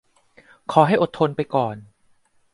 [0.71, 1.75] ขอให้อดทนไปก่อน